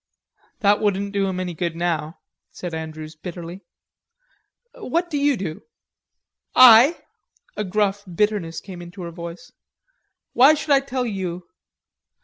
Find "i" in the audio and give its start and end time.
6.55-6.97, 10.71-10.79